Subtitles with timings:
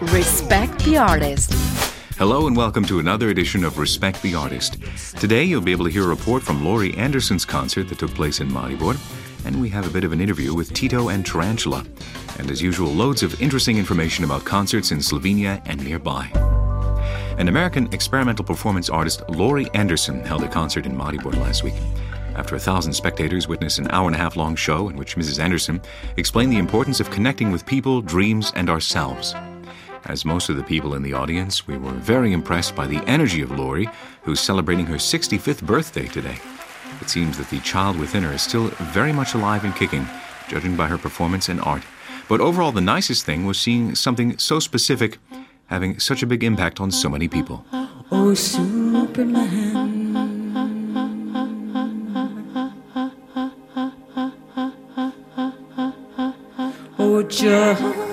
[0.00, 1.52] Respect the Artist.
[2.16, 4.78] Hello and welcome to another edition of Respect the Artist.
[5.18, 8.40] Today you'll be able to hear a report from Laurie Anderson's concert that took place
[8.40, 8.96] in Maribor,
[9.44, 11.84] and we have a bit of an interview with Tito and Tarantula.
[12.38, 16.30] And as usual, loads of interesting information about concerts in Slovenia and nearby.
[17.36, 21.74] An American experimental performance artist, Laurie Anderson, held a concert in Maribor last week.
[22.36, 25.38] After a thousand spectators witnessed an hour and a half long show in which Mrs.
[25.38, 25.78] Anderson
[26.16, 29.34] explained the importance of connecting with people, dreams, and ourselves.
[30.06, 33.42] As most of the people in the audience, we were very impressed by the energy
[33.42, 33.88] of Laurie,
[34.22, 36.38] who's celebrating her 65th birthday today.
[37.00, 40.06] It seems that the child within her is still very much alive and kicking,
[40.48, 41.82] judging by her performance and art.
[42.28, 45.18] But overall, the nicest thing was seeing something so specific
[45.66, 47.64] having such a big impact on so many people.
[48.10, 49.76] Oh, Superman.
[56.98, 58.09] Oh, Joe.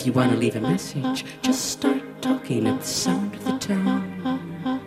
[0.00, 3.58] If you want to leave a message, just start talking at the sound of the
[3.58, 4.80] tone.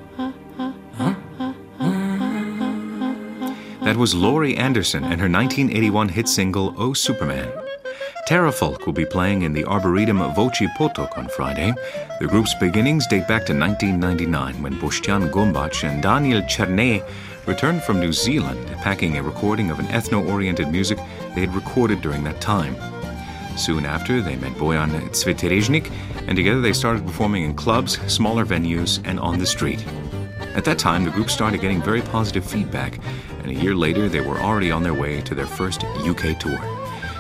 [3.84, 7.48] That was Laurie Anderson and her 1981 hit single, Oh Superman.
[8.28, 11.76] Terrafolk will be playing in the Arboretum Volčji Potok on Friday.
[12.20, 17.08] The group's beginnings date back to 1999 when Boštjan Gombac and Daniel Černe
[17.46, 20.98] returned from New Zealand, packing a recording of an ethno oriented music
[21.36, 22.76] they had recorded during that time.
[23.56, 25.92] Soon after, they met Bojan Cvetrežnik,
[26.28, 29.86] and together they started performing in clubs, smaller venues, and on the street.
[30.56, 33.00] At that time, the group started getting very positive feedback,
[33.42, 36.60] and a year later, they were already on their way to their first UK tour.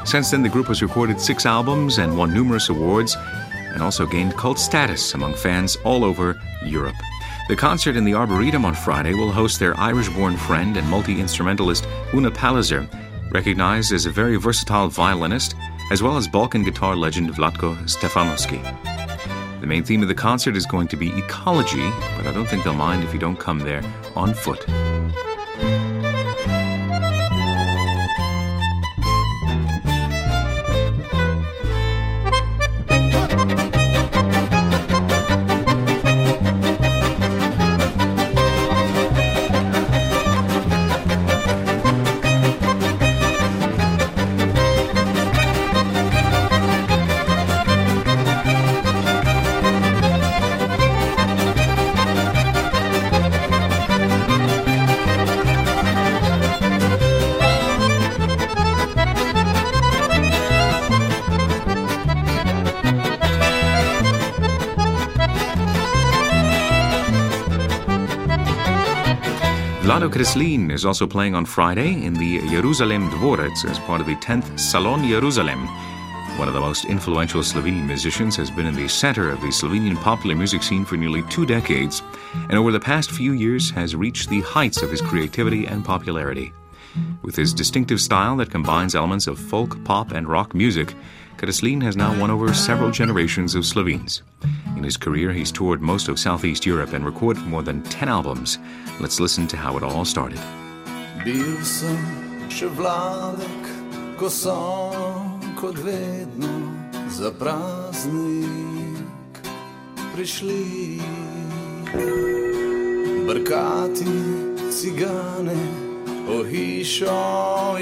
[0.05, 3.15] Since then, the group has recorded six albums and won numerous awards,
[3.73, 6.95] and also gained cult status among fans all over Europe.
[7.49, 11.19] The concert in the Arboretum on Friday will host their Irish born friend and multi
[11.19, 12.87] instrumentalist Una Palliser,
[13.31, 15.55] recognized as a very versatile violinist
[15.91, 18.61] as well as Balkan guitar legend Vlatko Stefanovski.
[19.61, 22.63] The main theme of the concert is going to be ecology, but I don't think
[22.63, 23.81] they'll mind if you don't come there
[24.15, 24.65] on foot.
[70.03, 74.17] Vlado Kreslin is also playing on Friday in the Jerusalem Dvorec as part of the
[74.17, 75.65] 10th Salon Jerusalem.
[76.37, 79.95] One of the most influential Slovenian musicians has been in the center of the Slovenian
[79.95, 82.03] popular music scene for nearly two decades,
[82.49, 86.51] and over the past few years has reached the heights of his creativity and popularity.
[87.21, 90.95] With his distinctive style that combines elements of folk, pop, and rock music,
[91.37, 94.21] Kreslin has now won over several generations of Slovenes.
[94.75, 98.59] In his career, he's toured most of Southeast Europe and recorded more than 10 albums.
[98.99, 100.39] Let's listen to how it all started.
[113.25, 115.55] Brkati cigane,
[116.27, 117.77] o hišo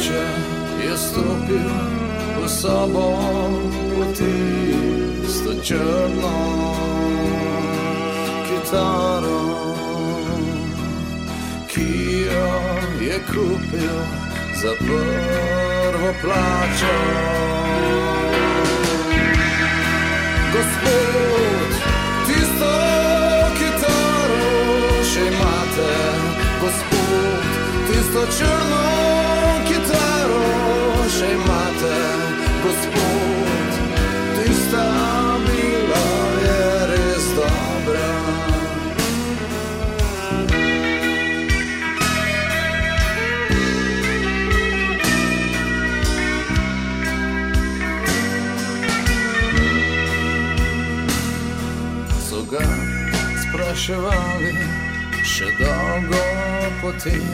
[0.00, 0.26] Oče
[0.88, 1.70] je stopil
[2.40, 3.20] v sobo
[3.92, 6.36] po tisto črno
[8.48, 9.44] kitaro,
[11.68, 12.48] ki jo
[13.00, 13.96] je kupil
[14.62, 16.96] za prvo plačo.
[20.52, 21.70] Gospod,
[22.24, 22.72] tisto
[23.60, 24.48] kitaro
[25.12, 25.92] še imate,
[26.60, 27.44] gospod,
[27.84, 28.80] tisto črno
[31.20, 31.96] naše mate,
[32.62, 33.70] Gospod,
[34.36, 34.86] tista
[35.46, 36.06] bila
[36.42, 38.12] je res dobra.
[52.28, 52.64] So ga
[53.44, 54.56] spraševali
[55.24, 56.24] še dolgo
[56.80, 57.28] potem,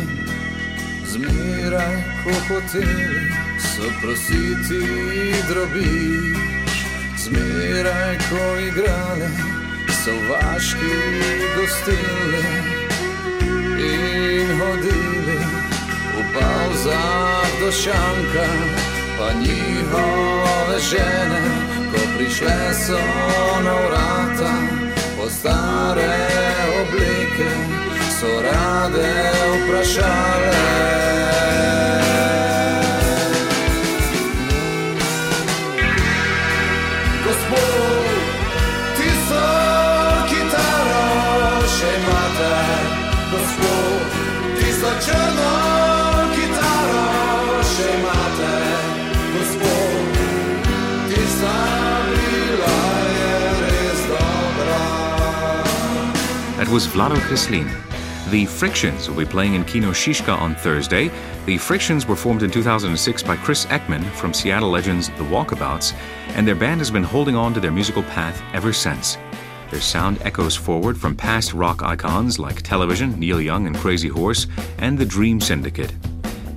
[1.07, 4.83] zmeraj ko hoteli so prositi
[5.49, 6.77] drobiš,
[7.19, 9.57] zmeraj ko igrali
[10.07, 10.97] so vaški
[11.57, 12.45] gostili
[13.79, 15.39] in hodili
[16.15, 18.47] v pauzah do šanka,
[19.19, 21.43] pa njihove žene,
[21.93, 23.01] ko prišle so
[23.65, 24.55] na vrata
[25.17, 26.29] po stare
[26.81, 27.51] oblike,
[28.21, 29.15] so rade
[29.65, 30.57] vprašale.
[56.67, 57.71] That was Vlado Kreslin.
[58.33, 61.13] The Frictions will be playing in Kino Šiška on Thursday.
[61.45, 65.95] The Frictions were formed in 2006 by Chris Eckman from Seattle legends The Walkabouts,
[66.31, 69.17] and their band has been holding on to their musical path ever since.
[69.71, 74.49] Their sound echoes forward from past rock icons like Television, Neil Young and Crazy Horse,
[74.79, 75.95] and the Dream Syndicate.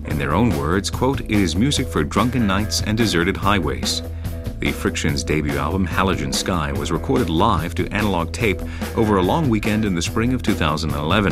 [0.06, 4.02] In their own words, quote, it is music for drunken nights and deserted highways.
[4.60, 8.62] The Frictions' debut album, Halogen Sky, was recorded live to analog tape
[8.98, 11.32] over a long weekend in the spring of 2011.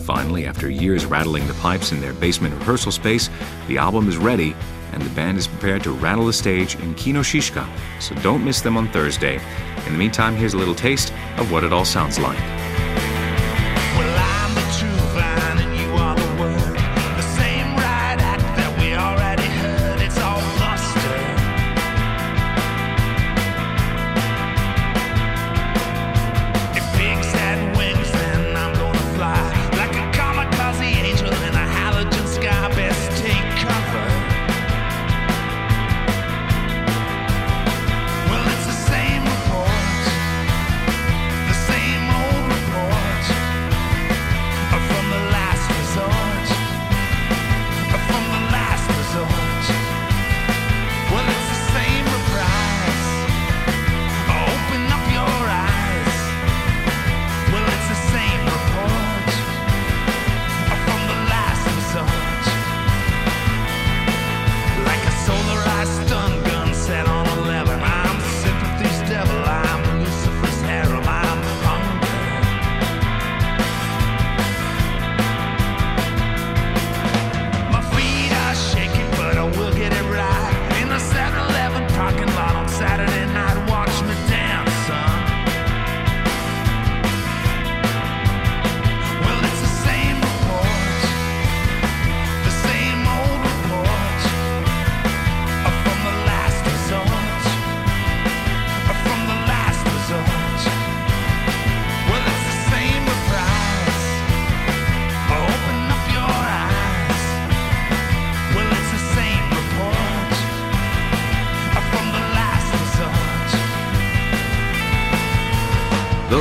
[0.00, 3.30] Finally, after years rattling the pipes in their basement rehearsal space,
[3.66, 4.54] the album is ready
[4.92, 7.66] and the band is prepared to rattle the stage in Kino Šiška,
[7.98, 9.40] so don't miss them on Thursday.
[9.86, 12.59] In the meantime, here's a little taste of what it all sounds like.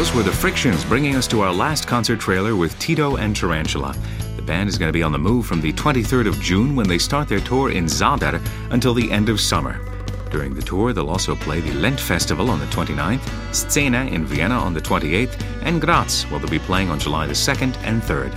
[0.10, 3.96] Those were the Frictions bringing us to our last concert trailer with Tito and Tarantula.
[4.38, 6.88] The band is going to be on the move from the 23rd of June when
[6.88, 9.80] they start their tour in Zadar until the end of summer.
[10.32, 13.22] During the tour, they'll also play the Lent Festival on the 29th,
[13.54, 17.34] Scena in Vienna on the 28th, and Graz, where they'll be playing on July the
[17.34, 18.34] 2nd and 3rd.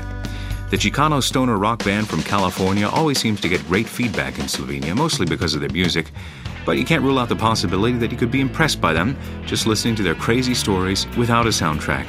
[0.68, 4.94] The Chicano stoner rock band from California always seems to get great feedback in Slovenia,
[4.94, 6.10] mostly because of their music.
[6.64, 9.16] But you can't rule out the possibility that you could be impressed by them
[9.46, 12.06] just listening to their crazy stories without a soundtrack.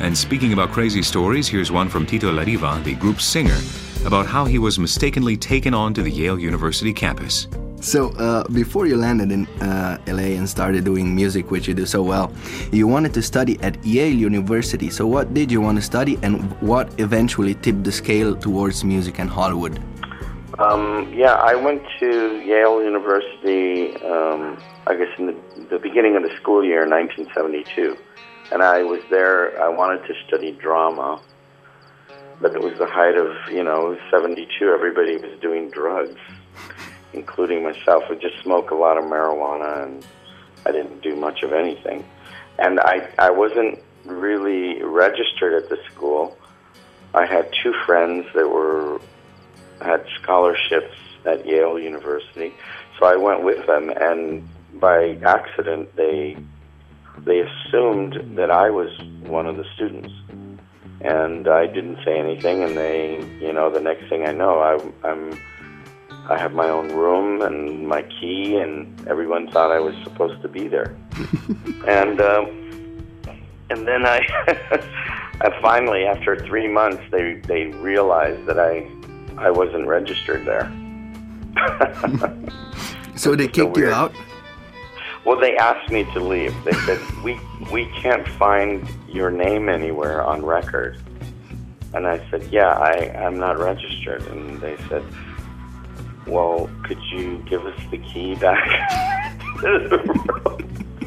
[0.00, 3.58] And speaking about crazy stories, here's one from Tito Larriva, the group's singer,
[4.04, 7.48] about how he was mistakenly taken on to the Yale University campus.
[7.80, 11.86] So, uh, before you landed in uh, LA and started doing music, which you do
[11.86, 12.32] so well,
[12.72, 14.90] you wanted to study at Yale University.
[14.90, 19.18] So, what did you want to study, and what eventually tipped the scale towards music
[19.18, 19.78] and Hollywood?
[20.58, 25.36] Um, yeah, I went to Yale University, um, I guess, in the,
[25.68, 27.94] the beginning of the school year, in 1972.
[28.52, 31.20] And I was there, I wanted to study drama,
[32.40, 34.48] but it was the height of, you know, 72.
[34.64, 36.18] Everybody was doing drugs,
[37.12, 38.04] including myself.
[38.08, 40.06] I just smoked a lot of marijuana, and
[40.64, 42.02] I didn't do much of anything.
[42.58, 46.38] And I, I wasn't really registered at the school.
[47.12, 49.02] I had two friends that were
[49.80, 52.52] had scholarships at Yale University,
[52.98, 53.90] so I went with them.
[53.90, 56.36] And by accident, they
[57.18, 58.90] they assumed that I was
[59.22, 60.12] one of the students.
[61.00, 62.62] and I didn't say anything.
[62.62, 65.38] And they, you know, the next thing I know, I, I'm
[66.28, 70.48] I have my own room and my key, and everyone thought I was supposed to
[70.48, 70.96] be there.
[71.86, 72.66] and um,
[73.70, 74.20] and then I,
[75.40, 78.88] I finally, after three months, they they realized that I
[79.38, 80.72] I wasn't registered there.
[83.16, 84.12] So they so kicked you out?
[85.24, 86.54] Well, they asked me to leave.
[86.64, 87.40] They said we
[87.72, 90.98] we can't find your name anywhere on record.
[91.94, 94.22] And I said, yeah, I I'm not registered.
[94.26, 95.02] And they said,
[96.26, 99.40] well, could you give us the key back?
[99.60, 99.98] to the
[100.44, 100.65] room?"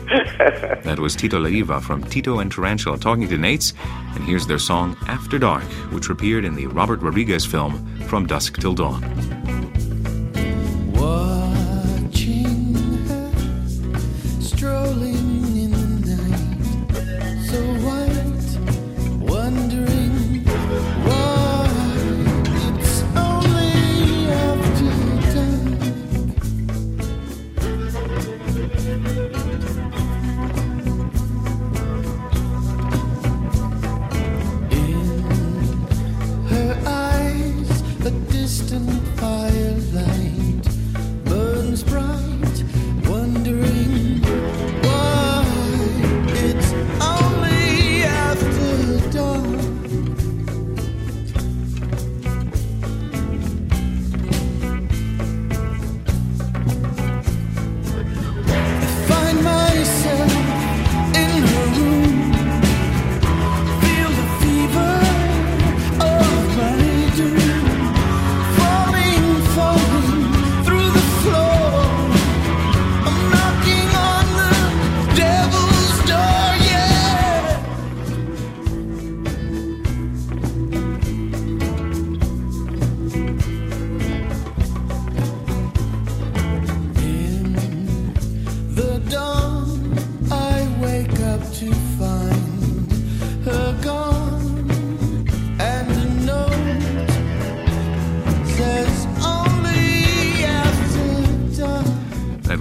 [0.84, 3.74] That was Tito Larriva from Tito and Tarantula talking to Nates,
[4.16, 8.58] and here's their song After Dark, which appeared in the Robert Rodriguez film From Dusk
[8.60, 9.39] Till Dawn.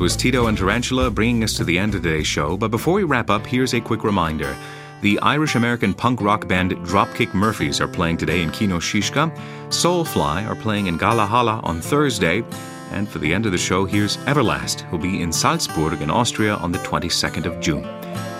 [0.09, 2.57] Was Tito and Tarantula bringing us to the end of today's show.
[2.57, 4.57] But before we wrap up, here's a quick reminder.
[5.03, 9.31] The Irish American punk rock band Dropkick Murphys are playing today in Kino Šiška.
[9.69, 12.43] Soulfly are playing in Gala Hala on Thursday.
[12.91, 16.55] And for the end of the show, here's Everlast, who'll be in Salzburg in Austria
[16.55, 17.83] on the 22nd of June.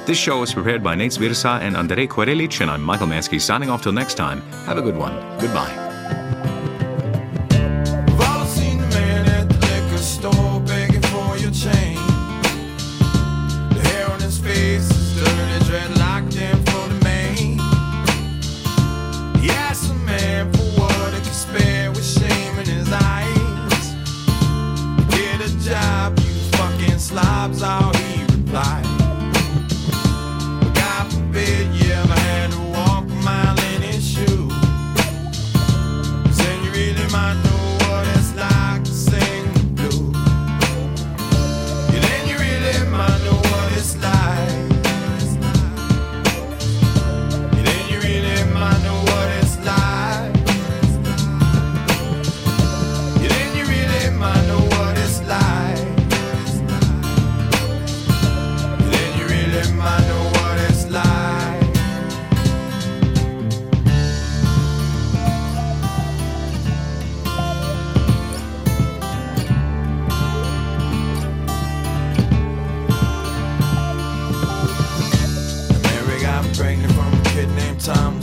[0.07, 3.69] This show is prepared by Nate Svirsa and Andrei Kwarelic, and I'm Michael Mansky signing
[3.69, 4.41] off till next time.
[4.65, 5.13] Have a good one.
[5.39, 5.88] Goodbye.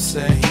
[0.06, 0.45] say.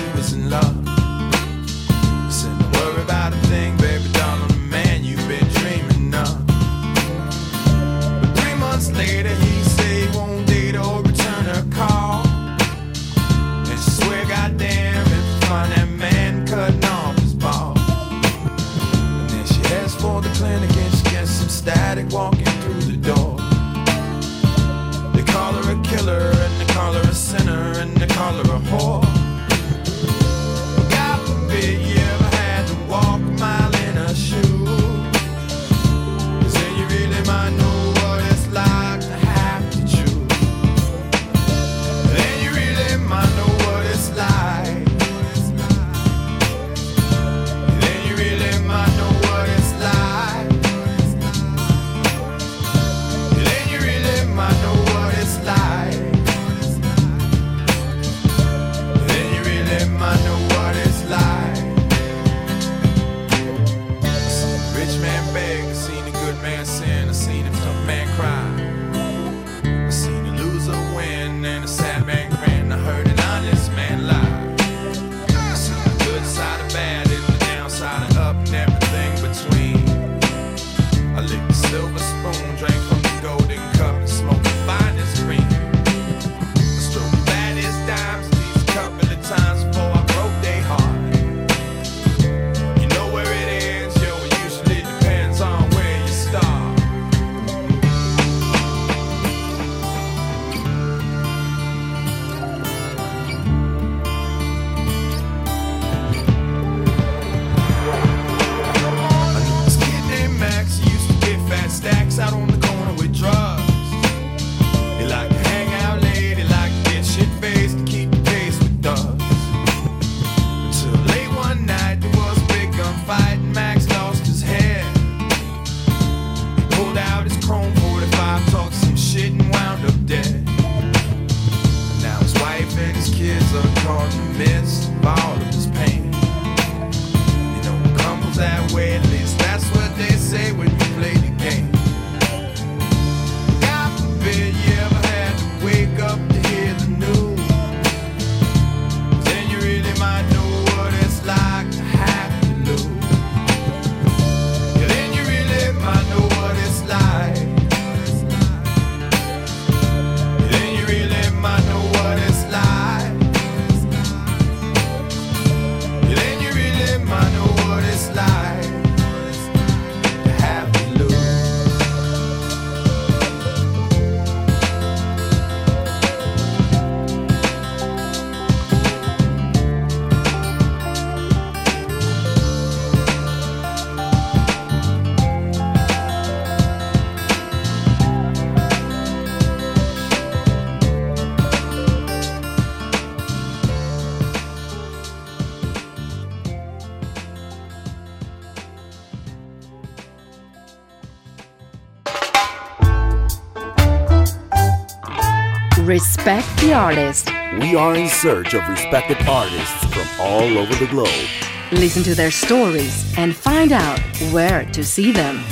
[205.84, 207.28] Respect the artist.
[207.60, 211.28] We are in search of respected artists from all over the globe.
[211.72, 214.00] Listen to their stories and find out
[214.32, 215.44] where to see them.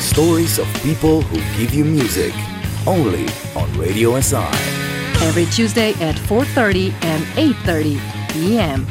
[0.00, 2.34] Stories of people who give you music.
[2.84, 4.50] Only on Radio SI.
[5.22, 8.00] Every Tuesday at 4:30 and 8:30
[8.32, 8.88] p.m.